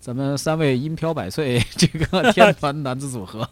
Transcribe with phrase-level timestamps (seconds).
[0.00, 3.46] 咱们三位音飘百岁， 这个天团男子组合，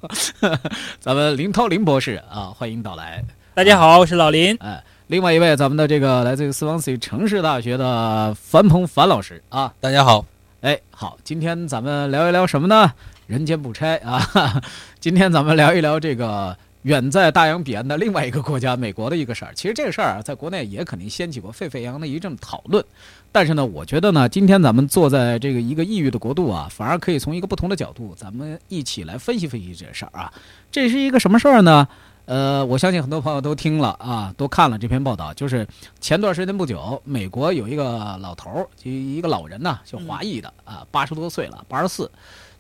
[0.98, 3.22] 咱们林涛林博士啊，欢迎到来。
[3.52, 4.56] 大家好，我是老林。
[4.60, 10.24] 哎，另外一位，咱们的这个来自于斯旺西城市大学的樊鹏樊老师啊，大家好。
[10.62, 12.94] 哎，好，今天咱们聊一聊什么呢？
[13.26, 14.26] 人间不拆啊。
[14.98, 19.52] 今天咱们聊一聊这个远在大洋彼岸的另外一个国家——美国的一个事儿。
[19.54, 22.84] 其实这个事儿啊，在国内也肯定掀起过沸沸扬扬的一阵讨论。
[23.32, 30.32] 但是呢，我觉得呢，今天咱们坐在这个一个异域的国度啊，反而可以从一个不同的角度，咱们一起来分析分析这事儿啊。
[30.70, 31.86] 这是一个什么事儿呢？
[32.26, 35.32] 呃，我相信很多朋友都听了啊，都看了这篇报道。
[35.32, 35.66] 就是
[35.98, 42.10] 前段时间不久，美国有一个老头儿，就一个老人呐，就华裔的啊，八十多岁了，八十四，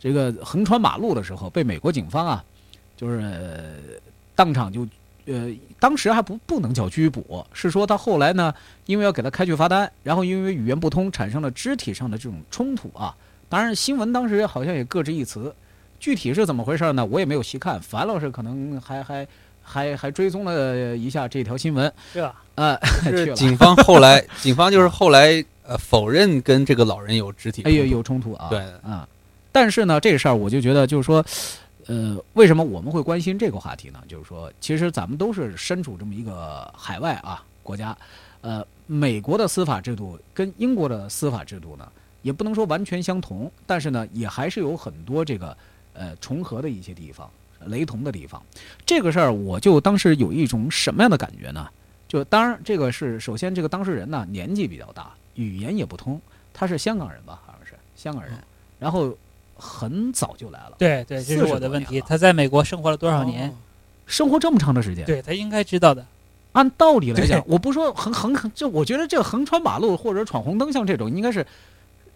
[0.00, 2.42] 这个横穿马路的时候被美国警方啊，
[2.98, 3.22] 就是
[4.34, 4.86] 当场就。
[5.30, 8.54] 呃，当时还不不能叫拘捕，是说他后来呢，
[8.86, 13.14] 因为要给他开具罚单，然后因为语言不通，产生了肢体上的这种冲突啊。
[13.46, 15.54] 当然，新闻当时好像也各执一词，
[16.00, 17.04] 具体是怎么回事呢？
[17.04, 17.78] 我也没有细看。
[17.78, 19.28] 樊老师可能还还
[19.62, 22.34] 还还追踪了一下这条新闻，是吧？
[22.54, 28.46] 呃， 是警方后来，警方就是后来呃否认跟这个老人有肢体，哎呦，有冲突啊。
[28.48, 29.06] 对，啊，
[29.52, 31.22] 但是呢，这事儿我就觉得就是说。
[31.88, 33.98] 呃，为什么我们会关心这个话题呢？
[34.06, 37.96] 就是说，其实咱们都是身处这么一个海外啊国家，
[38.42, 41.90] 呃，美国的司法制度跟英国的司法制度呢，
[42.20, 45.56] 也不能说完全相同，但是呢，也还是有很多这个
[45.94, 47.26] 呃重合的一些地方，
[47.64, 48.42] 雷同的地方。
[48.84, 51.66] 这个事儿，我就当时有一种什么样的感觉呢？
[52.06, 56.20] 就当然，这个是首先这个当事人呢年纪比较大，语言也不通，
[56.52, 57.40] 他是香港人吧？
[57.46, 58.34] 好像是香港人，
[58.78, 59.16] 然后。
[59.58, 62.00] 很早就来了，对对，这是我的问题。
[62.02, 63.52] 他在美国生活了多少年？
[64.06, 65.04] 生活这么长的时间？
[65.04, 66.06] 对他应该知道的。
[66.52, 71.46] 按道理来讲，我不说横横横，就我觉得这个横穿马路或者闯红灯，像这种应该是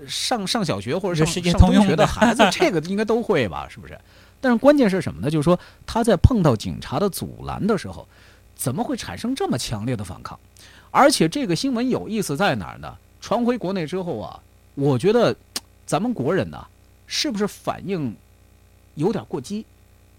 [0.09, 3.67] 上上小学或者上上中学的孩子， 这个应该都会吧？
[3.69, 3.99] 是不是？
[4.41, 5.31] 但是关键是什么呢？
[5.31, 8.07] 就是说他在碰到警察的阻拦的时候，
[8.57, 10.39] 怎么会产生这么强烈的反抗？
[10.91, 12.95] 而且这个新闻有意思在哪儿呢？
[13.21, 14.41] 传回国内之后啊，
[14.75, 15.37] 我觉得
[15.85, 16.65] 咱们国人呢。
[17.15, 18.17] 是不是反应
[18.95, 19.67] 有点过激？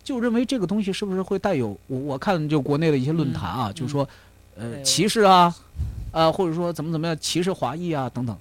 [0.03, 4.07] 就认为这个东西是不是会带有我我看就国内的一些论坛啊，就是说，
[4.55, 5.55] 呃，歧视啊，
[6.11, 8.37] 啊，或者说怎么怎么样歧视华裔啊等等。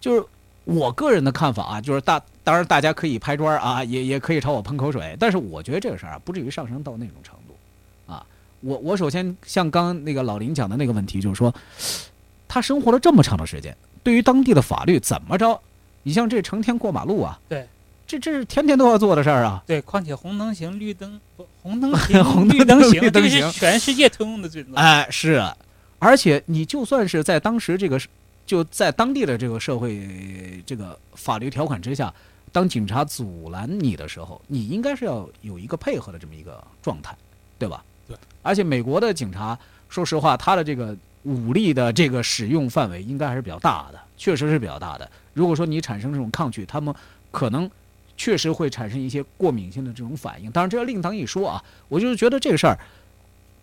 [0.00, 0.24] 就是
[0.62, 8.24] 我个人的看法啊，就是大当然大家可以拍砖啊，也也可以朝我喷口水，但是我觉得这个事儿啊，不至于上升到那种程度啊。
[8.60, 11.52] 我我首先像刚刚那个老林讲的那个问题，就是说，
[12.46, 15.60] 他生活了这么长的时间，对于当地的法律怎么着？
[16.04, 17.66] 你像这成天过马路啊，对。
[18.06, 19.60] 这这是天天都要做的事儿啊！
[19.66, 24.76] 对，况且红灯行，绿灯不红灯 行，红绿灯行，这是全世界通用的准则。
[24.78, 25.42] 哎，是，
[25.98, 28.00] 而且你就算是在当时这个，
[28.46, 32.14] 就在当地的这个社会这个法律条款之下，
[32.52, 37.12] 当警察阻拦你的时候，你应该是要有一个配合的这么一个状态，
[37.58, 37.82] 对吧？
[38.06, 38.16] 对。
[38.42, 39.58] 而且美国的警察，
[39.88, 45.10] 说实话，他的这个武力的这个使用范围应该还是比较大的，确实是比较大的。
[45.34, 46.94] 如果说你产生这种抗拒，他们
[47.32, 47.68] 可能。
[48.16, 51.62] 确实会产生一些过敏性的这种反应，当然这要另当一说啊。
[51.88, 52.78] 我就是觉得这个事儿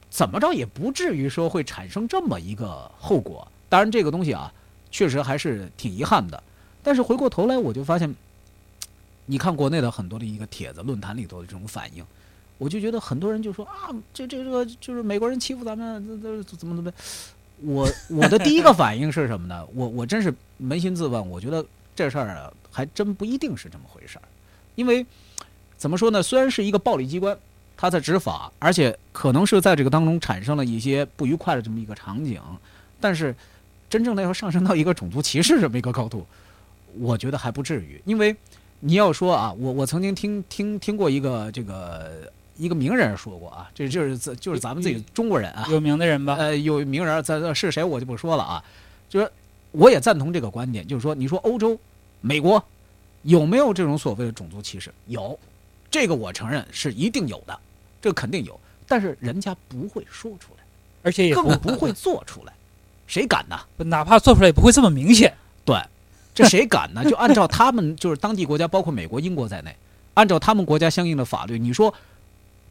[0.09, 3.47] 怎么着也不至于说会产生这么一个后果。
[3.67, 4.53] 当然这个东西啊，
[4.91, 6.41] 确实还是挺遗憾的。
[6.83, 8.13] 但是回过头来我就发现，
[9.25, 12.05] 你看国内的很多的一个帖子、论坛里头的这种反应，
[12.57, 16.91] 我就觉得很多人就说啊，这这个就是美国人欺负咱们，这这怎么怎么。
[17.61, 19.65] 我我的第一个反应是什么呢？
[19.73, 21.65] 我我真是扪心自问，我觉得
[21.95, 24.23] 这事儿啊，还真不一定是这么回事儿。
[24.75, 25.05] 因为
[25.77, 26.23] 怎么说呢？
[26.23, 27.37] 虽然是一个暴力机关，
[27.75, 32.41] 他在执法，而且可能是在这个当中产生了一些不愉快的这么一个场景，
[32.99, 33.35] 但是
[33.89, 36.25] 真正的要上升到一个种族歧视这么一个高度，
[36.99, 38.01] 我觉得还不至于。
[38.05, 38.35] 因为
[38.79, 46.35] 你要说啊，我我曾经听听听过一个这个一个名人说过啊，这就是就是咱们自己中国人啊，有名的人吧？
[46.39, 48.63] 呃，有名人在是谁我就不说了啊，
[49.09, 49.29] 就是
[49.71, 51.77] 我也赞同这个观点，就是说你说欧洲、
[52.21, 52.63] 美国
[53.23, 54.93] 有没有这种所谓的种族歧视？
[55.07, 55.37] 有，
[55.91, 57.59] 这个我承认是一定有的，
[58.01, 60.63] 这个肯定有，但是人家不会说出来，
[61.01, 62.53] 而且也根本不会做出来，
[63.07, 63.59] 谁敢呢？
[63.77, 65.33] 哪怕做出来也不会这么明显。
[65.65, 65.77] 对，
[66.33, 67.03] 这谁敢呢？
[67.09, 69.75] 就按照他们就是当地国家，包括美国、英国在内，
[70.13, 71.93] 按照他们国家相应的法律，你说。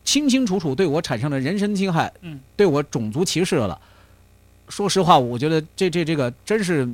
[0.04, 3.80] 清清楚楚对我产生了人身侵害，嗯，对我种族歧视了。
[4.68, 6.88] 说实话，我觉得这这这个真是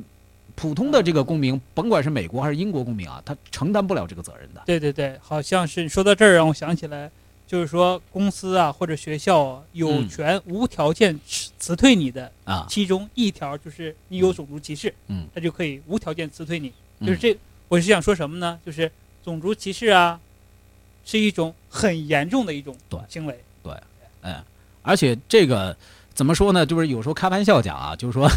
[0.59, 4.61] 普通的这个公民，甭管是美国还是英国公民啊，他承担不了这个责任的。
[4.65, 7.09] 对对对，好像是说到这儿，让我想起来，
[7.47, 16.73] 就是说公司啊或者学校啊有权无条件辞辞退你的啊，其中一条就是你有种族歧视，嗯，他就可以无条件辞退你。
[16.99, 17.37] 就是这，
[17.69, 18.59] 我是想说什么呢？
[18.65, 18.91] 就是
[19.23, 20.19] 种族歧视啊。
[21.05, 22.75] 是一种很严重的一种
[23.07, 23.73] 行为，对，
[24.21, 24.35] 嗯，
[24.83, 25.75] 而且这个
[26.19, 26.65] 怎么说呢？
[26.65, 28.29] 就是有时候开玩笑讲啊，就是说，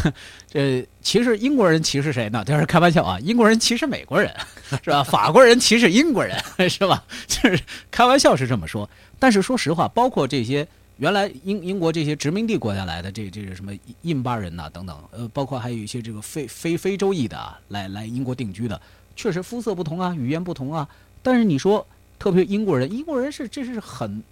[0.49, 2.41] 这歧视英国人歧视谁呢？
[2.47, 4.33] 这是开玩笑啊，英国人歧视美国人，
[4.81, 5.03] 是吧？
[5.03, 7.03] 法国人歧视英国人， 是吧？
[7.27, 7.59] 就是
[7.91, 8.89] 开玩笑是这么说。
[9.19, 10.65] 但是说实话，包括这些
[10.95, 18.79] 原来英英国这些殖民地国家来的这这是什么印巴人呐等等，呃，包括还有一些这个非非非洲裔的啊，来来英国定居的，
[19.13, 20.87] 确实肤色不同啊，语言不同啊，
[21.21, 21.85] 但是你说。
[22.19, 24.23] 特别英国人，英国人是这是很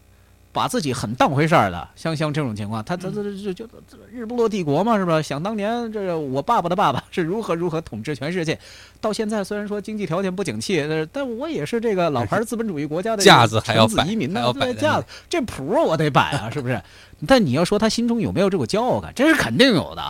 [0.54, 3.66] 把自己很当回事儿的，像像这种情况，他他他就就
[4.12, 5.22] 日不落帝国嘛，是吧？
[5.22, 8.60] 想当年，这我爸爸的爸爸是如何如何统治全世界，
[9.00, 16.82] 到现在虽然说经济条件不景气，但我也是这个老牌资本主义国家的架子还要摆移民呢，对架子这谱我得摆啊，是不是？
[17.26, 20.04] 但你要说他心中有没有这股骄傲感，这是肯定有的，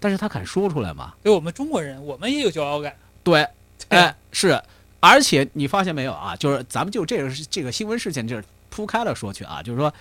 [0.00, 1.12] 但是他敢说出来吗？
[1.22, 3.46] 对我们中国人，我们也有骄傲感，对，
[3.88, 4.60] 哎，是。
[5.00, 6.36] 而且你发现没有啊？
[6.36, 9.92] 就是咱们就这个这个新闻事件，就是铺开了说去啊，就是说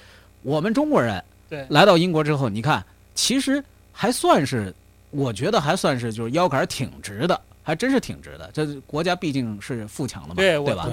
[0.41, 2.83] 我们中国人对来到英国之后，你看
[3.13, 4.73] 其实还算是，
[5.09, 8.49] 我觉得还算是就是腰杆挺直的，还真是挺直的。
[8.53, 10.87] 这国家毕竟是富强的嘛，对吧？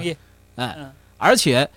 [0.57, 0.77] 哎，
[1.17, 1.67] 而且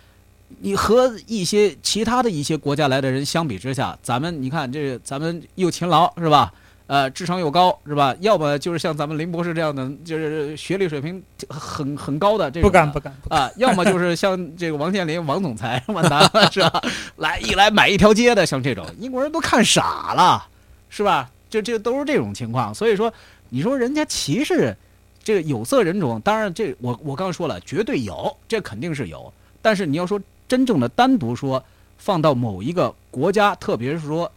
[0.58, 6.52] 你和一些其他的一些国家来的人相比之下，咱们你看这咱们又勤劳是吧？
[6.88, 8.14] 呃，智商又高是吧？
[8.20, 12.69] 要么就是像咱们林博士这样的，就是学历水平很很高的这种。
[12.69, 13.50] 不敢不敢啊！
[13.56, 16.82] 要么就是像这个王健林王总裁么的， 是吧？
[17.17, 20.46] 来一来买一条街的，像这种英国人都看傻了，
[20.90, 21.31] 是吧？
[21.49, 22.75] 这这都是这种情况。
[22.75, 23.11] 所以说，
[23.49, 24.76] 你说人家歧视
[25.23, 29.32] 这个有色人种，当然这我我刚刚说了，绝对有，这肯定是有。
[29.62, 31.64] 但是你要说真正的单独说
[31.96, 34.31] 放到某一个国家，特别是说。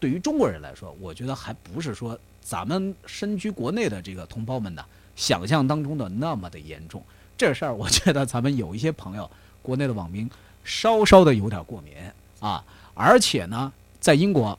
[0.00, 4.82] 对于中国人来说，我觉得还不是说咱们身居国内的这个同胞们呢
[5.14, 7.04] 想象当中的那么的严重。
[7.36, 9.30] 这事儿，我觉得咱们有一些朋友，
[9.60, 10.28] 国内的网民
[10.64, 11.92] 稍稍的有点过敏
[12.40, 12.64] 啊。
[12.94, 13.70] 而且呢，
[14.00, 14.58] 在英国，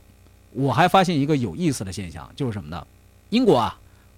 [0.52, 2.86] 我还发现一个有意思的现象，就是什么呢？
[3.30, 3.76] 英国啊，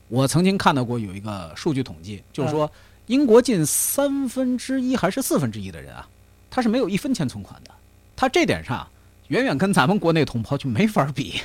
[0.09, 2.71] 我曾经看到过有一个数据统计，就是说
[3.07, 6.07] 英国近三分之一还是四分之一的人啊，
[6.51, 7.71] 他是没有一分钱存款的。
[8.15, 8.87] 他这点上。
[9.29, 11.41] 远远跟咱们国内同胞就没法比，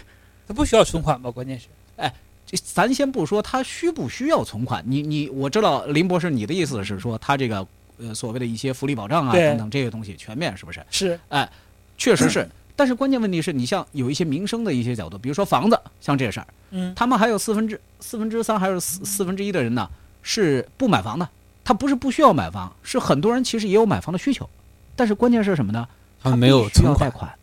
[0.48, 1.32] 他不需要存款吧？
[1.32, 2.14] 关键是，哎，
[2.46, 7.66] 这咱先不说他需不需要存款，你你我知道林博士你的意思是说他这个
[7.98, 10.86] 呃所谓的一些福利保障啊等等这些东西全面是不是？
[10.90, 11.50] 是，哎，
[11.98, 19.90] 确实是，但是关键问题是你像有一些民生的一些角度，比如说房子，像这事儿，嗯，他们还有四分之四分之三还有四四分之一的人呢
[20.22, 21.30] 是不买房的，
[21.64, 24.50] 他不是不需要买房，是很多人其实也有买房的需求，
[24.96, 25.88] 但是关键是什么呢？
[26.22, 27.34] 他没有存款。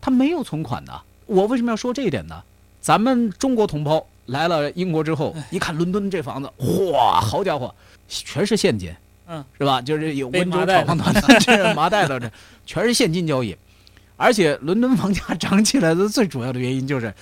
[0.00, 2.42] 他没有存款的，我为什么要说这一点呢？
[2.80, 6.50] 咱们中国同胞来了英国之后，一看伦敦这房子，
[6.92, 7.74] 哇，好家伙，
[8.08, 8.90] 全是现金，
[9.26, 9.82] 嗯，是吧？
[9.82, 12.30] 就是有温州炒房团的这麻袋的， 这
[12.64, 13.54] 全是现金交易。
[14.16, 17.12] 而且伦敦房价涨起来的最主要的原因就是，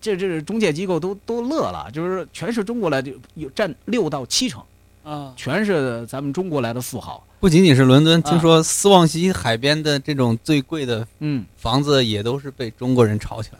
[0.00, 4.62] 这这中介机构都都乐了，就是全是中国来的，有占六到七成。
[5.04, 13.58] 啊，全是咱们中国来的富豪，不仅仅是伦敦，听说斯旺西海边的这种最贵的嗯房子也都是被中国人炒起来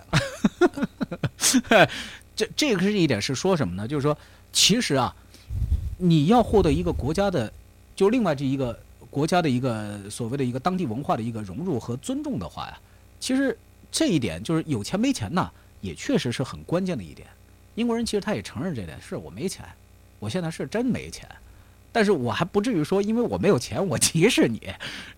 [1.79, 1.89] 了。
[2.35, 3.87] 这这个是一点是说什么呢？
[3.87, 4.17] 就是说，
[4.53, 5.15] 其实啊，
[5.99, 7.53] 你要获得一个国家的，
[7.95, 8.77] 就另外这一个
[9.11, 12.79] 国家的一个所谓的一个当地文化的一个融入和尊重的话呀，
[13.21, 13.57] 其实
[13.93, 15.51] 这一点就是有钱没钱呐，
[15.83, 17.29] 也确实是很关键的一点。
[17.75, 19.65] 英国人其实他也承认这点，是我没钱。
[20.19, 21.29] 我现在是真没钱，
[21.93, 24.61] 但是我还不至于说，因为我没有钱，我歧视你。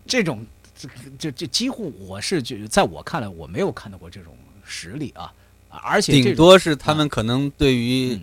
[0.06, 0.44] 这种，
[0.76, 0.88] 这
[1.18, 4.34] 这这几乎我是就在我看来，我没有看到过这种
[4.64, 5.32] 实力啊。
[5.68, 8.18] 而且顶多是他们可能对于，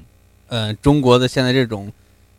[0.47, 1.91] 呃，中国的现在这种，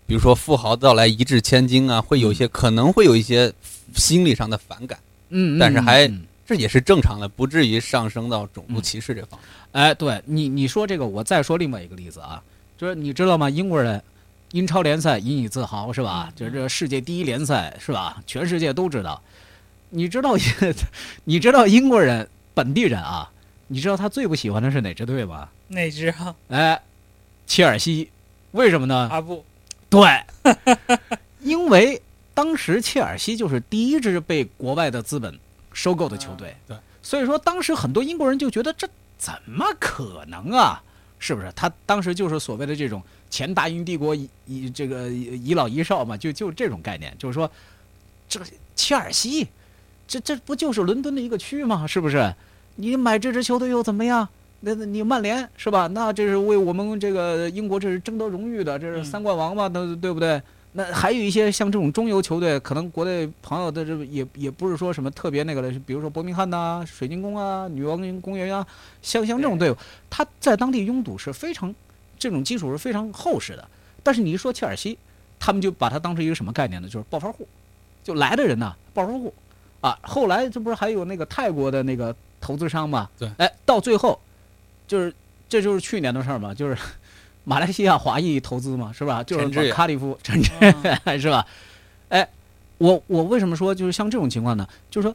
[0.07, 3.53] 比如说富豪到来一掷千金啊，会有一些可能会有一些
[3.95, 4.99] 心理上的反感。
[5.29, 6.11] 嗯，但是还
[6.45, 9.49] 这也是正常的，不至于上升到种族歧视这方面。
[9.73, 12.43] 哎，对你你说这个，我再说另外一个例子啊，
[12.77, 13.49] 就是你知道吗？
[13.49, 14.03] 英国人
[14.55, 16.33] 英超联赛引以自豪是吧？
[16.37, 18.23] 就是这世界第一联赛是吧？
[18.25, 19.21] 全世界都知道。
[19.91, 20.37] 你知道，
[21.25, 23.33] 你知道英国人本地人啊，
[23.67, 25.49] 你知道他最不喜欢的是哪支队吗？
[25.67, 26.37] 哪支啊？
[26.51, 26.81] 哎，
[27.49, 28.11] 切尔西，
[28.53, 29.09] 为什么呢？
[29.11, 29.45] 阿布，
[29.91, 30.23] 对，
[31.43, 32.01] 因为
[32.33, 35.37] 当时切尔西就是第一支被国外的资本
[35.73, 40.81] 收购的球队，对，所以说当时很多英国人就觉得这怎么可能啊？
[41.19, 41.51] 是不是？
[41.57, 43.03] 他当时就是所谓的这种
[43.35, 47.51] 前大英帝国遗遗这个遗老遗少嘛，就就这种概念，就是说
[48.29, 49.49] 这个切尔西，
[50.07, 51.85] 这这不就是伦敦的一个区吗？
[51.85, 52.33] 是不是？
[52.77, 54.29] 你买这支球队又怎么样？
[54.61, 55.89] 那那你曼联是吧？
[55.89, 60.41] 那这是为我们这个英国这是争得荣誉的，这是嗯三冠王嘛，对对不对？
[60.77, 68.65] 那还有一些像这种中游球队，可能国内朋友的这也也不是说什么特别那个的，比如说伯明翰呐、水晶宫啊、女王公园啊，
[69.03, 69.77] 像像这种队伍，
[70.09, 71.75] 他在当地拥堵是非常
[72.25, 73.69] 这种基础是非常厚实的。
[74.03, 74.97] 但是你一说切尔西，
[75.39, 76.89] 他们就把它当成一个什么概念呢？
[76.89, 77.47] 就是暴发户，
[78.03, 79.35] 就来的人呐，暴发户
[79.83, 79.99] 啊。
[80.03, 83.11] 后来这不是还有那个泰国的那个投资商嘛？
[83.19, 84.19] 对哎，到最后
[84.89, 85.15] 就是
[85.51, 86.79] 这就是去年的事儿嘛，就是
[87.45, 89.23] 马来西亚华裔投资嘛，是吧？
[89.23, 90.51] 就是卡里夫陈志
[91.05, 91.47] 嗯是吧？
[92.09, 92.27] 哎，
[92.79, 94.67] 我我为什么说就是像这种情况呢？
[94.91, 95.15] 就是说，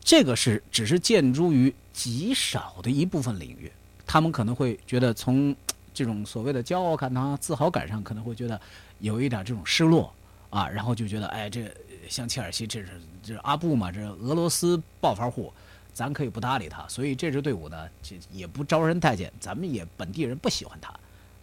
[0.00, 3.70] 这个是只是建筑于极少的一部分领域，
[4.06, 5.54] 他们可能会觉得从
[5.96, 8.60] 这种所谓的骄傲感呐、自豪感上，可能会觉得
[8.98, 10.12] 有一点这种失落
[10.50, 11.68] 啊，然后就觉得哎，这
[12.08, 12.88] 像切尔西这是
[13.22, 15.50] 这是阿布嘛，这是俄罗斯暴发户。
[15.94, 20.94] 咱可以不搭理他，所以这支队伍呢，这也不招人待见，咱们也本地人不喜欢他，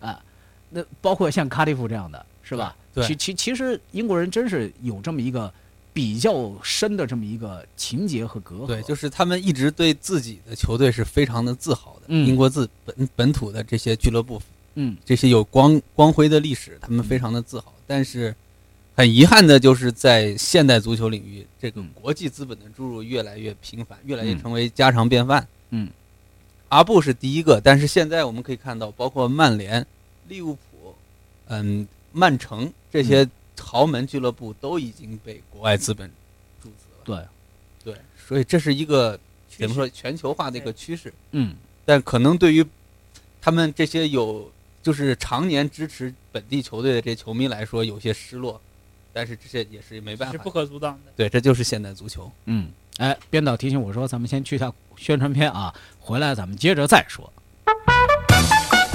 [0.07, 0.23] 啊，
[0.69, 2.75] 那包括像卡迪夫这样的，是吧？
[2.93, 5.51] 对其其其实英国人真是有这么一个
[5.93, 8.67] 比较深的这么一个情节和隔阂。
[8.67, 12.07] 对，就是他们一直对自己的球队是非常的自豪的。
[12.07, 14.41] 嗯英国自本本土的这些俱乐部，
[14.75, 17.73] 嗯这些有光光辉的历史，他们非常的自豪。
[17.85, 18.35] 但是
[18.95, 25.47] 很遗憾的就是在现代足球领域，这个嗯国际资本的注入越来越频繁，越来越嗯成为家常便饭。
[25.69, 25.89] 嗯，
[26.69, 29.85] 阿布是第一个，但是现在我们可以看到，包括曼联、
[30.27, 30.95] 利物浦、
[31.47, 33.27] 嗯，曼城这些
[33.59, 36.11] 豪门俱乐部都已经被国外资本
[36.61, 37.29] 注资了。
[37.83, 41.13] 对，对，所以这是一个怎么说全球化的一个趋势。
[41.31, 41.55] 嗯
[41.85, 42.65] 但可能对于
[43.41, 48.61] 他们这些有就是常年支持本地球队的这些球迷来说，有些失落。
[49.15, 51.11] 但是这些也是没办法是不，可阻挡的。
[51.15, 52.31] 对，这就是现代足球。
[52.45, 57.31] 嗯，哎，编导提醒我说，咱们先去一下宣传片啊，回来咱们接着再说。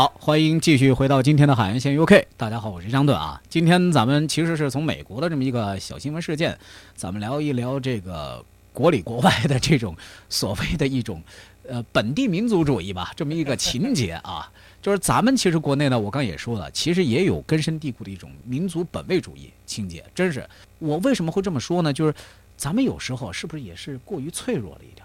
[0.00, 2.24] 好，欢迎继续回到今天的海岸线 UK。
[2.38, 3.38] 大家好，我是张顿啊。
[3.50, 6.58] 今天咱们其实是从美国的这么一个小新闻事件，
[6.96, 8.42] 咱们聊一聊这个
[8.72, 9.94] 国里国外的这种
[10.30, 11.22] 所谓的一种
[11.68, 14.50] 呃本地民族主义吧，这么一个情节啊。
[14.80, 20.02] 就是咱们其实国内呢，我刚也说了，其实也有根深蒂固的一种民族本位主义情节。
[20.14, 21.92] 真是，我为什么会这么说呢？
[21.92, 22.14] 就是
[22.56, 25.04] 咱们有时候是不是也是过于脆弱了一点？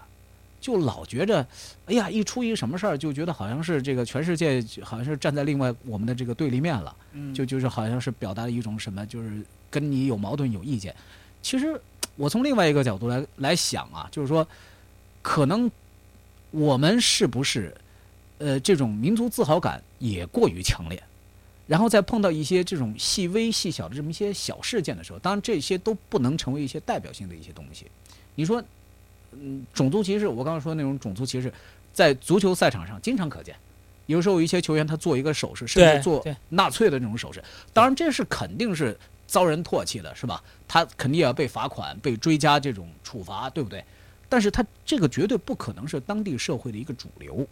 [0.60, 1.46] 就老觉着，
[1.86, 10.94] 哎呀，一出一什么事儿，就觉得好像是这个全世界好像是站在另外我们的这个对立面了，嗯，就就是好像是表达一种什么，就是跟你有矛盾、有意见。
[11.42, 11.80] 其实
[12.16, 14.46] 我从另外一个角度来来想啊，就是说，
[15.22, 15.70] 可能
[16.50, 17.74] 我们是不是
[18.38, 21.02] 呃这种民族自豪感也过于强烈？
[21.68, 27.86] 然后再碰到一些这种细微细小的这么一些小事件的时候，当然这些都不能成为一些代表性的一些东西。
[28.36, 28.62] 你说，
[29.32, 31.52] 嗯，种族歧视，我刚刚说那种种族歧视，
[31.92, 33.54] 在足球赛场上经常可见，
[34.06, 37.42] 有时候一些球员他做一个手势，甚至做纳粹的这种手势，
[37.72, 40.42] 当然这是肯定是遭人唾弃的，是吧？
[40.68, 43.84] 他肯定也要被罚款、被追加这种处罚，对不对？
[44.28, 47.46] 但是他这个绝对不可能是当地社会的一个主流。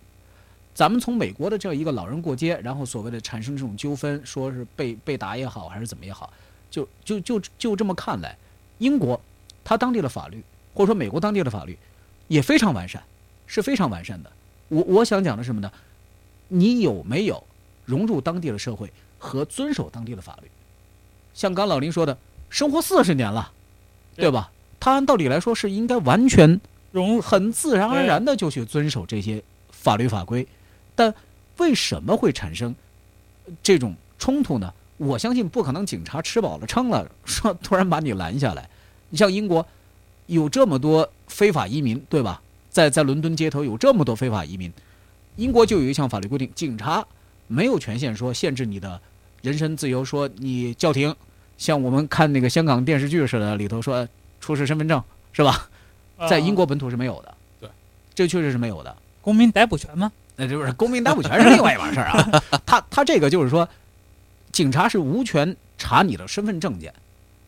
[0.74, 6.32] 咱们从美国的这样一个老人过街，然后所谓的产生这种纠纷，说是被被打也好，还是怎么也好，
[6.68, 8.36] 就就就就这么看来，
[8.78, 9.20] 英国
[9.62, 10.42] 他当地的法律，
[10.74, 11.78] 或者说美国当地的法律，
[12.28, 13.02] 也非常完善，
[13.46, 14.30] 是非常完善的。
[14.68, 15.70] 我我想讲的是什么呢？
[16.48, 17.42] 你有没有
[17.84, 20.48] 融入当地的社会和遵守当地的法律？
[21.32, 22.18] 像刚老林说的，
[22.50, 23.52] 生活四十年了，
[24.14, 24.50] 对吧？
[24.80, 26.60] 他按道理来说是应该完全
[26.92, 30.46] 融入很自然而然的就去遵守这些法律法规，
[30.94, 31.14] 但
[31.56, 32.74] 为什么会产生
[33.62, 34.72] 这种冲突呢？
[34.96, 38.68] 我相信不可能，警察吃饱了撑了，说突然把你拦下来。
[39.08, 39.66] 你像英国
[40.26, 42.40] 有这么多非法移民，对吧？
[42.70, 44.72] 在在伦敦街头有这么多非法移民，
[45.36, 47.04] 英国就有一项法律规定，警察
[47.46, 49.00] 没有权限说限制你的
[49.42, 51.14] 人身自由，说你叫停，
[51.56, 54.08] 像我们看那个香港电视剧似的，里头说
[54.40, 55.02] 出示身份证
[55.32, 55.68] 是吧？
[56.28, 57.34] 在英国本土是没有的。
[57.60, 57.68] 对，
[58.14, 58.96] 这确实是没有的。
[59.20, 60.10] 公民逮捕权吗？
[60.36, 62.42] 那就是公民逮捕权是另外一码事儿啊。
[62.66, 63.68] 他他这个就是说，
[64.50, 66.92] 警察是无权查你的身份证件，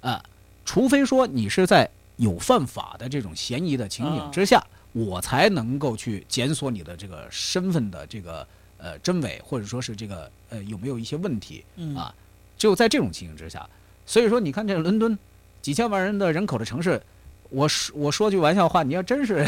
[0.01, 0.23] 啊，
[0.65, 8.47] 除非说你是在有犯法的这种嫌疑的情景之下，我才能够去检索你的这个身份的这个
[8.79, 12.15] 呃真伪，或者说是这个呃有没有一些问题嗯啊。
[12.59, 13.69] 只有在这种情形之下，
[14.07, 15.19] 所以说你看这伦敦
[15.61, 17.03] 几千万人的人口的城市，
[17.51, 19.47] 我说我说句玩笑话，你要真是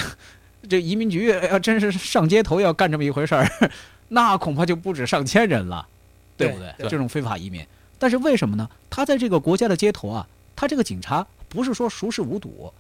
[0.69, 3.51] 这移民局要真是上街头要干这么一回事儿，
[4.09, 5.89] 那恐怕就不止上千人了，
[6.37, 6.75] 对不对？
[6.77, 7.67] 对这种非法移民，
[7.99, 8.69] 但是为什么呢？
[8.91, 12.73] 他在这个国家的街头啊，他这个警察不是说熟视无睹，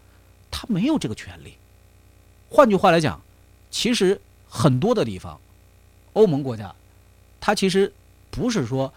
[0.50, 1.54] 他没有这个权利。
[2.50, 3.20] 换句话来讲，
[3.70, 5.38] 其实很多的地方，
[6.12, 6.74] 欧盟国家，
[7.40, 7.92] 他其实
[8.30, 8.92] 不是说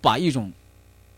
[0.00, 0.52] 把一种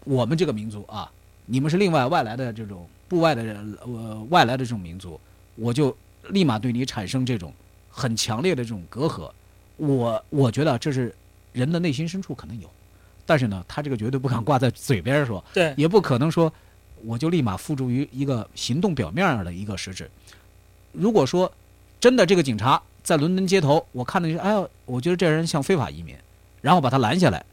[0.04, 1.10] 我们这个民族啊，
[1.46, 5.20] 你们是另外外来的这种部外的人呃外来的这种民族，
[5.56, 5.96] 我就
[6.28, 7.52] 立马对你产生这种
[7.90, 9.30] 很强烈的这种隔阂。
[9.76, 11.12] 我我觉得这是
[11.52, 12.71] 人的内心深处可能有，
[13.26, 16.52] 但是呢，他这个绝对不敢挂在嘴边说，对，也不可能说
[17.04, 20.10] 我就立马付诸于一个行动表面上的一个实质。
[20.93, 21.50] 如果说
[22.00, 26.17] 真的这个警察在伦敦街头，我看到就哎呦，我觉得这人像非法移民，
[26.60, 27.45] 然后把他拦下来，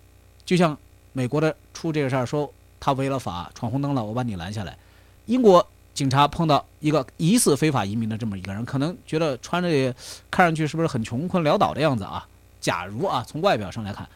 [0.46, 0.78] 就像
[1.14, 4.78] 美国的出这个事儿，说他违了法闯红灯了，我把你拦下来。
[5.26, 9.70] 英国警察碰到一个疑似非法移民的这么一个人，可能觉得穿着
[10.30, 12.28] 看上去是不是很穷困潦倒的样子啊？
[12.60, 14.08] 假如啊，从外表上来看，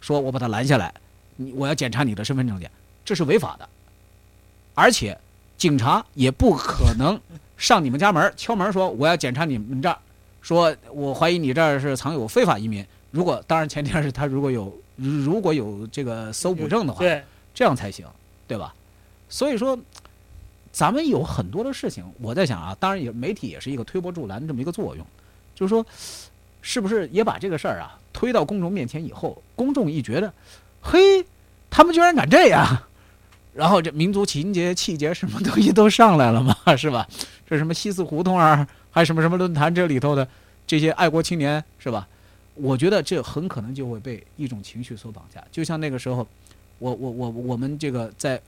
[0.00, 0.94] 说我把他拦下来，
[1.36, 2.70] 你我要检查你的身份证件，
[3.04, 3.68] 这是违法的，
[4.78, 5.18] 而且
[5.56, 7.20] 警察也不可能
[7.56, 9.98] 上你们家门敲门说我要检查你们这儿，
[10.40, 12.86] 说我怀疑你这儿是藏有非法移民。
[13.10, 17.20] 如果当然前提是他如果有如果有这个搜捕证的话，对，
[17.52, 18.06] 这样才行，
[18.46, 18.72] 对吧？
[19.28, 19.76] 所以说，
[20.70, 25.04] 咱们有很多的事情，我在想啊，当然也媒体也是一个推波助澜这么一个作用，
[25.56, 25.84] 就是说，
[26.62, 30.32] 是不是也把这个事儿啊推到公众面前以后，公众一觉得，
[30.80, 31.26] 嘿，
[31.68, 32.64] 他们居然敢这样，
[33.58, 37.04] 然后这民族情节、气节什么东西都上来了嘛， 是吧？
[37.44, 40.28] 这什么西四胡同啊，还什么什么论坛这里头的
[40.64, 42.06] 这些爱国青年，是吧？
[42.54, 46.24] 我觉得这很可能就会被一种情绪所绑架，就像那个时候，
[46.78, 48.40] 我我我我们这个在，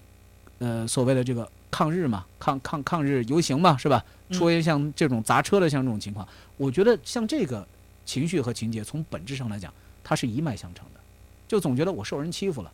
[0.61, 4.05] 呃所谓的这个抗日嘛，抗抗抗日游行嘛，是吧？
[4.29, 6.25] 嗯出现像这种砸车的像这种情况，
[6.57, 7.67] 我觉得像这个
[8.07, 11.01] 情绪和情节，从本质上来讲，它是一脉相承的，
[11.49, 12.71] 就总觉得我受人欺负了，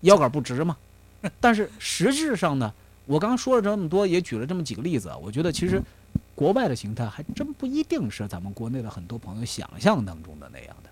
[0.00, 0.74] 腰杆不直嘛。
[1.40, 2.72] 但是实质上呢，
[3.06, 5.82] 我刚刚说了这么多，也举了这么几个例子啊，我觉得其实
[6.34, 10.90] 国外的形态还真不一定是咱们国内的很多朋友想象当中的那样的。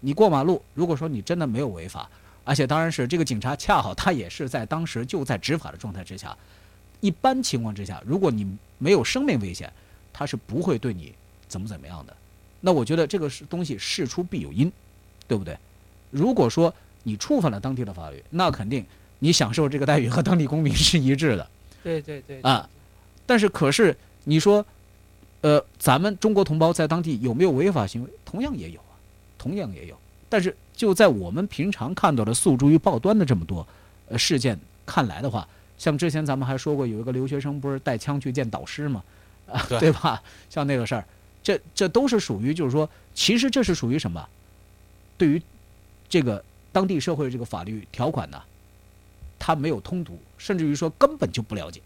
[0.00, 2.08] 你过马路，如果说你真的没有违法，
[2.44, 6.36] 而且当然是这个警察恰好他也是在当时就在执法的状态之下，
[7.00, 8.46] 一般情况之下，如果你
[8.78, 9.70] 没有生命危险，
[10.12, 11.12] 他是不会对你
[11.46, 12.16] 怎么怎么样的。
[12.60, 14.72] 那我觉得这个是东西事出必有因，
[15.26, 15.58] 对不对？
[16.10, 18.84] 如果说你触犯了当地的法律，那肯定
[19.18, 21.48] 你享受这个待遇和当地公民是一致的。
[21.82, 22.68] 对对对啊，
[23.24, 24.64] 但是可是你说，
[25.40, 28.10] 呃，咱们中国同胞在当地有没有违法行为？
[28.24, 28.92] 同样也有啊，
[29.38, 29.96] 同样也有。
[30.28, 33.66] 但是就在我们平常看到的诉诸于报端的这么多
[34.08, 39.02] 呃事件看来的话，像之前咱们还说过有一个留学生不是带枪去见导师嘛，
[39.46, 40.22] 啊，对对吧？
[40.50, 41.04] 像那个事儿，
[41.42, 44.28] 这这都是属于就是说，其实这是属于什么？
[45.16, 45.40] 对于
[46.08, 48.42] 这个当地社会这个法律条款呢，
[49.38, 51.80] 他没有通读，甚至于说根本就不了解。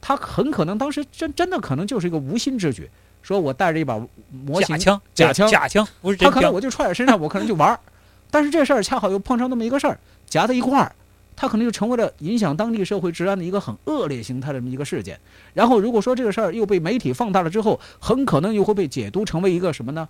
[0.00, 2.88] 他很可能当时真真的可能就是一个无心之举，
[3.22, 6.16] 说我带着一把模型假枪，假枪假枪不是。
[6.16, 7.80] 他可能我就揣在身上，我可能就玩儿。
[8.30, 10.94] 但是这事儿恰好又碰上那么一个事儿，夹在一块儿，
[11.34, 15.18] 他可能就成为了影响当地社会治安的一个很恶劣形态的这么一个事件。
[15.54, 20.08] 然后如果说这个事儿又被媒体放大了之后，很可能又会被解读成为一个什么呢？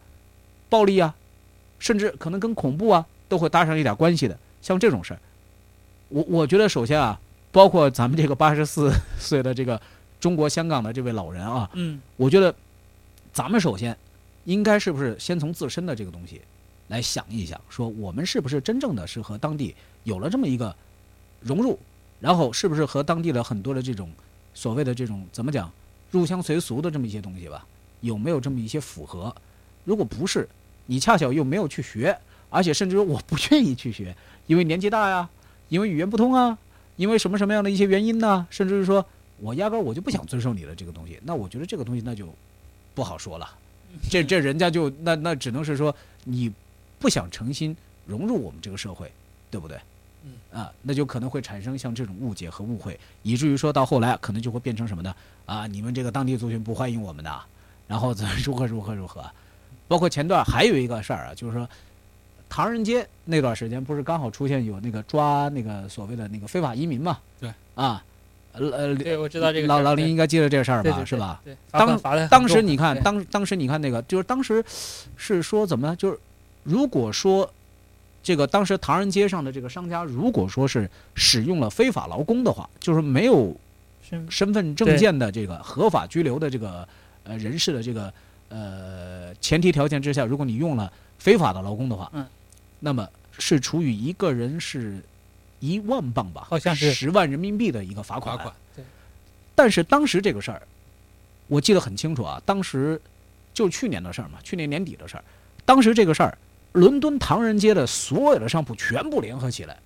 [0.68, 1.14] 暴力啊，
[1.78, 4.36] 甚至可能跟恐怖啊都会搭上一点关系的。
[4.60, 5.20] 像这种事儿，
[6.08, 7.20] 我我觉得首先啊，
[7.52, 9.80] 包括咱们这个八十四 岁的这个
[10.20, 12.54] 中国香港的这位老人啊，嗯，我觉得
[13.32, 13.96] 咱们首先
[14.44, 16.40] 应该是不是先从自身的这个东西
[16.88, 20.74] 来想一想，说我们是不是真正的是和当地有了这么一个
[21.40, 21.78] 融入，
[22.20, 24.10] 然后是不是和当地的很多的这种
[24.54, 25.70] 所谓的这种怎么讲
[26.10, 27.66] 入乡随俗的这么一些东西吧，
[28.00, 29.34] 有没有这么一些符合？
[29.84, 30.48] 如果不是，
[30.86, 32.18] 你恰巧又没有去学，
[32.48, 34.16] 而且甚至说我不愿意去学，
[34.46, 35.28] 因为年纪大呀，
[35.68, 36.56] 因为语言不通啊，
[36.96, 38.46] 因为什么什么样的一些原因呢？
[38.50, 39.04] 甚至是说
[39.38, 42.28] 我压根儿我就不想遵守你的这个东西，那我觉得这个东西那就
[42.94, 43.48] 不好说了。
[44.10, 46.52] 这这人家就那那只能是说你
[46.98, 47.76] 不想诚心
[48.06, 49.10] 融入我们这个社会，
[49.50, 49.78] 对不对？
[50.24, 55.14] 嗯啊，那就可能会产生像这种误解和误会，以至于说到后来可能就会变成什么呢？
[55.46, 57.40] 啊，你们这个当地族群不欢迎我们的，
[57.86, 59.24] 然后怎如何如何如何？
[59.86, 61.66] 包括前段还有一个事儿啊，就是说
[62.48, 67.18] 唐人街那段时间不是刚好出现有那个抓那个所谓的那个非法移民嘛？
[67.40, 68.02] 对啊，
[68.52, 71.04] 呃呃，对，我知道这个老老林应该记得这个事儿吧？
[71.04, 71.40] 是吧？
[71.44, 74.64] 对，当当时你看，当当时你看那个，就是当时
[75.16, 75.94] 是说怎么呢？
[75.94, 76.18] 就是
[76.64, 77.48] 如果说
[78.22, 83.54] 这个当时唐人街上的这个商家，如果说是使用了非法劳工的话，就是没有
[84.02, 86.88] 是身份证件的这个合法居留的这个
[87.24, 88.12] 呃人士的这个
[88.48, 92.26] 呃前提条件之下，如果你用了非法的劳工的话，嗯，
[92.80, 95.00] 那么是处以一个人是
[95.60, 98.36] 一万镑吧，好像是十万人民币的一个罚款。
[98.36, 98.54] 罚款
[99.54, 100.62] 但是当时这个事儿，
[101.48, 103.00] 我记得很清楚啊，当时
[103.52, 105.24] 就去年的事儿嘛，去年年底的事儿。
[105.64, 106.38] 当时这个事儿，
[106.72, 109.76] 伦敦唐人街的所有的商铺全部联合起来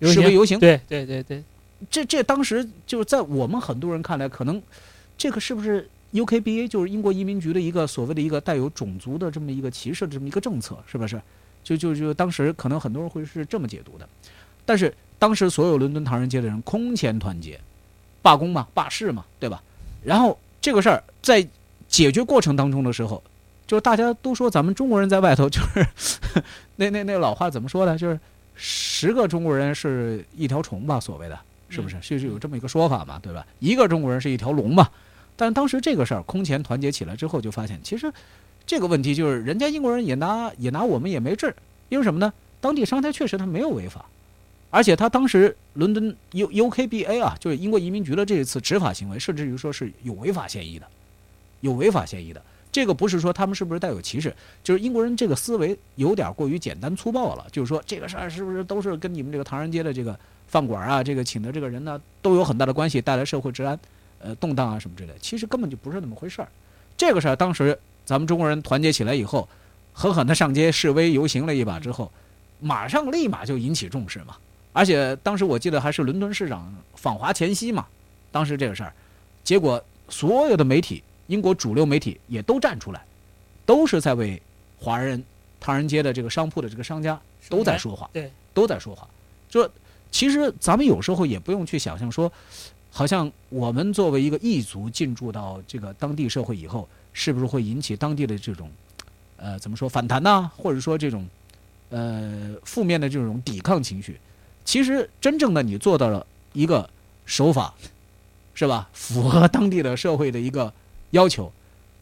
[0.00, 0.58] 示威游行。
[0.58, 1.44] 对对对对，
[1.90, 4.62] 这这当时就是在我们很多人看来，可能
[5.18, 11.20] 这个是不是 UKBA 就是英国移民局的一个所谓的一个带有种族的这么一个歧视的这么一个政策，是不是？
[11.66, 14.08] 就就就当时可能很多人会是这么解读的，
[14.64, 17.58] 但是当时所有伦敦唐人街的人空前团结，
[18.22, 19.60] 罢工嘛，罢市嘛，对吧？
[20.04, 21.44] 然后这个事儿在
[21.88, 23.20] 解决过程当中的时候，
[23.66, 25.84] 就是大家都说咱们中国人在外头就是
[26.76, 27.98] 那那那老话怎么说呢？
[27.98, 28.20] 就是
[28.54, 31.36] 十个中国人是一条虫吧，所谓的
[31.68, 31.96] 是不是？
[32.00, 33.44] 是是有这么一个说法嘛，对吧？
[33.58, 34.88] 一个中国人是一条龙嘛。
[35.34, 38.10] 但当时这个事儿空前团结起来之后，就发现其实
[38.66, 41.54] 这个问题就是人家英国人也拿也拿我们也没治，
[41.88, 42.32] 因为什么呢？
[42.60, 44.04] 当地商家确实他没有违法，
[44.70, 50.86] 而且他当时伦敦 U UKBA 啊，就是英国移民局的这一次执法行为，甚至于说是有违法嫌疑的，
[51.60, 52.42] 有违法嫌疑的。
[52.72, 63.78] 这个不是说他们是不是带有歧视，就是英国人这个思维有点过于简单粗暴了，就是说这个事儿是不是都是跟你们这个唐人街的这个饭馆啊，这个请的这个人呢都有很大的关系，带来社会治安
[64.18, 66.48] 呃动荡啊什么之类，其实根本就不是那么回事儿。
[66.96, 69.46] 这个事儿当时咱们中国人团结起来以后，
[69.92, 72.10] 狠狠的上街示威游行了一把之后，
[72.60, 74.36] 马上立马就引起重视嘛。
[74.72, 77.86] 而且当时我记得还是伦敦市长访华前夕嘛，
[78.30, 78.92] 当时这个事儿，
[79.42, 83.04] 结果所有的媒体，英国主流媒体也都站出来，
[83.64, 84.40] 都是在为
[84.78, 85.22] 华人
[85.58, 89.08] 唐人街的这个商铺的这个商家都在说话，对，都在说话。
[89.50, 89.68] 说
[90.12, 92.30] 其实咱们有时候也不用去想象说，
[92.90, 98.70] 好像我们作为一个异族进驻到这个当地社会以后，是不是会引起当地的这种，
[99.38, 101.26] 呃，怎么说反弹呐、或者说这种，
[101.88, 104.20] 呃，负面的这种抵抗情绪？
[104.66, 106.86] 其实真正的你做到了一个
[107.24, 107.72] 守法，
[108.54, 108.86] 是吧？
[108.92, 110.70] 符合当地的社会的一个
[111.12, 111.50] 要求，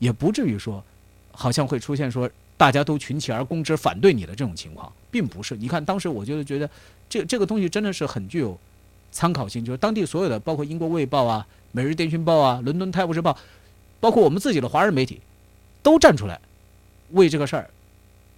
[0.00, 0.82] 也不至于说，
[1.30, 5.56] 好像会出现说大家都群起而攻之反对你的这种情况，并不是。
[5.56, 6.68] 你看当时我就觉得
[7.08, 8.58] 这这个东西真的是很具有
[9.12, 13.36] 参考性，就是当地所有的，包括英国卫报啊、每日电讯报啊、伦敦泰晤士报，
[14.04, 15.18] 包括我们自己的华人媒体，
[15.82, 16.38] 都站出来
[17.12, 17.70] 为这个事儿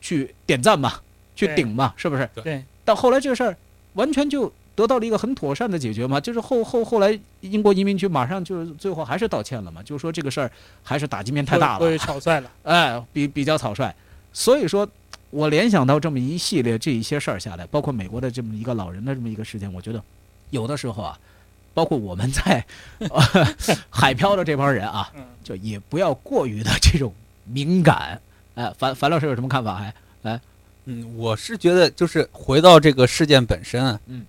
[0.01, 1.01] 去点赞嘛，
[1.35, 2.31] 去顶嘛，是不是？
[2.37, 3.57] 对，但后来这个事儿
[3.95, 10.49] 完全就得到了一个很妥善的解决嘛，就是后后后来英国移民局马上就是最后还是道歉了嘛，就是说这个事儿
[10.85, 12.49] 还是打击面太大过于，草率了。
[12.63, 13.93] 哎，比比较草率，
[14.33, 14.89] 所以说。
[15.31, 20.01] 我联想到这么一系列这一些事儿下来，包括美国的这么一个老人的这么一个事件，我觉得
[20.51, 21.19] 有的时候啊，
[21.77, 22.65] 包括我们在、
[23.11, 23.55] 呃、
[23.91, 27.13] 海漂的这帮人啊，嗯，就也不要过于的这种
[27.45, 28.19] 敏感。
[28.55, 29.75] 哎，樊樊老师有什么看法？
[29.75, 30.41] 还来
[30.87, 34.25] 嗯，我是觉得就是回到这个事件本身啊，嗯，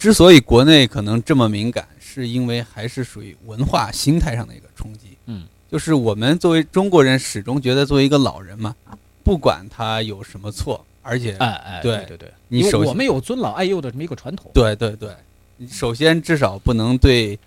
[0.00, 5.16] 之所以国内可能这么敏感，是因为还是属于文化心态上的一个冲击。
[5.26, 8.74] 嗯，就是我们作为中国人，始终觉得作为一个老人嘛，
[9.22, 14.50] 不管他有什么错，而且哎哎，对对对你首我们有尊老爱幼的这么一个传统。
[14.52, 15.14] 对对对，你
[15.68, 17.38] 首先至少不能对，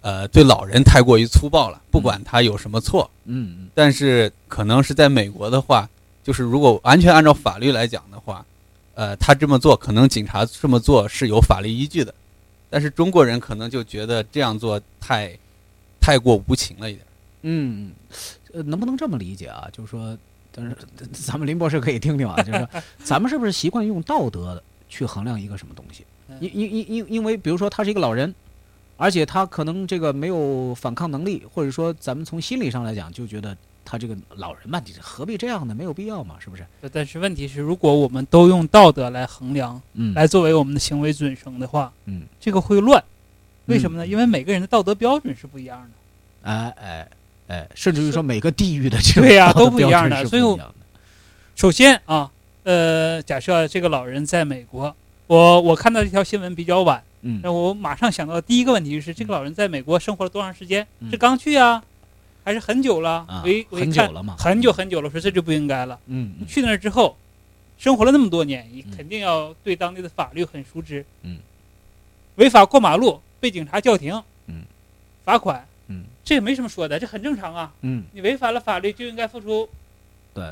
[0.00, 3.10] 呃，对老人太过于粗暴了，不管他有什么错。
[3.24, 5.88] 嗯嗯但是可能是在美国的话，
[6.24, 8.44] 就是如果完全按照法律来讲的话，
[8.94, 12.14] 呃，他这么做，可能警察这么做是有法律依据的，
[12.70, 15.38] 但是中国人可能就觉得这样做太
[16.00, 17.04] 太过无情了一点。
[17.42, 17.92] 嗯，
[18.52, 19.68] 呃，能不能这么理解啊？
[19.72, 20.16] 就是说，
[20.50, 20.76] 但是
[21.12, 22.68] 咱们林博士可以听听啊，就是说，
[23.04, 26.04] 咱们是不是习惯用道德去衡量一个什么东西？
[26.40, 28.34] 因因因因因为，比如说他是一个老人，
[28.96, 35.74] 而且他可能这个没有反抗能力，或者说咱们从心理上来讲，就觉得他这个老人嘛，你这何必这样呢？
[35.74, 36.64] 没有必要嘛，是不是？
[36.92, 43.02] 但是问题是，如果我们都用道德来衡量，嗯，来作为我们的行为准绳的话，嗯，这个会乱。
[43.66, 44.06] 为什么呢？
[44.06, 46.50] 嗯因为每个人的道德标准是不一样的。
[46.50, 47.08] 哎哎
[47.48, 50.42] 哎，甚至于说每个地域的这种对呀都不一样的所以
[51.54, 52.30] 首先啊，
[52.62, 54.94] 呃，假设这个老人在美国，
[55.28, 60.86] 我我看到这条新闻比较晚，嗯那我马上想到的第一个问题就是，这个老人在美国生活了多长时间？
[61.00, 61.84] 嗯是刚去啊，
[62.42, 63.24] 还是很久了？
[63.28, 65.98] 啊我一，我一看很久了嘛，很久很久了，我说这就不应该了。
[66.06, 67.16] 嗯，嗯去那儿之后，
[67.76, 71.04] 生活了那么多年，你嗯肯定要对当地的法律很熟知。
[71.22, 71.38] 嗯，
[72.36, 74.62] 违法过马路被警察叫停，嗯，
[75.24, 77.70] 罚款，嗯这也没什么说的，这很正常啊。
[77.82, 79.68] 嗯，你违反了法律就应该付出
[80.32, 80.50] 对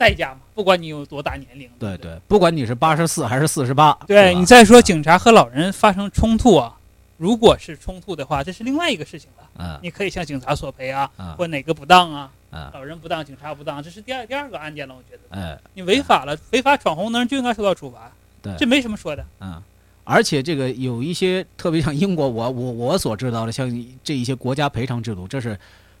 [0.00, 1.68] 代价嘛，不管你有多大年龄。
[1.78, 6.74] 对对对，不管你是八十四还是四十八，对你再说警察和老人发生冲突啊，
[7.18, 9.44] 如果是冲突的话，这是另外一个事情了。
[9.58, 14.94] 嗯你可以向警察索赔啊，嗯或哪个不当啊，嗯老人不当，警察不当，这是第二第二个案件了。
[14.94, 18.10] 我觉得，哎你违法了，违法闯红灯就应该受到处罚，
[18.40, 19.22] 对这没什么说的。
[19.40, 19.62] 嗯，
[20.04, 23.68] 而且这个有一些特别像英国，我我我所知道的，像
[24.02, 25.58] 这一些国家赔偿制度，这是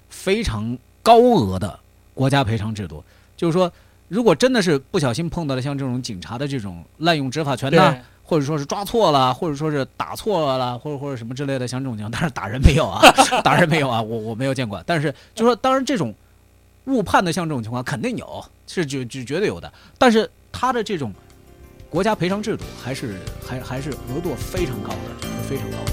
[0.08, 1.78] 非常高额的
[2.14, 3.04] 国家赔偿制度。
[3.36, 3.70] 就是说，
[4.10, 13.00] 如果真的是不小心碰到了像这种警察的这种滥用执法权呐，对，或者说是抓错了，或者说是打错了，或者或者什么之类的，像这种情况， 当然打人没有啊，
[13.44, 14.82] 打人没有啊，我我没有见过。
[14.84, 16.12] 但是就说，当然这种
[16.86, 19.72] 误判的像这种情况肯定有，是绝绝绝对有的。
[19.96, 21.14] 但是他的这种
[21.88, 23.14] 国家赔偿制度还是
[23.46, 25.92] 还还是额度非常高的，是非常高的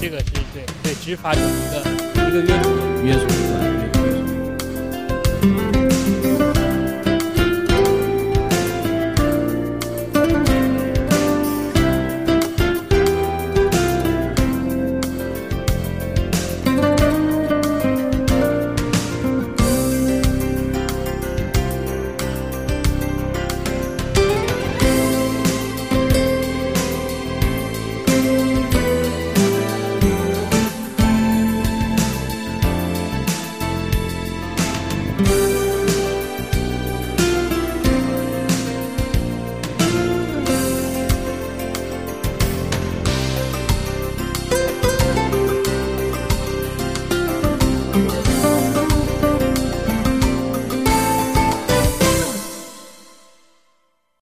[0.00, 1.80] 这个是对对执法有一个
[2.26, 2.70] 一个约束。
[3.04, 3.26] 约束。
[3.26, 3.49] 对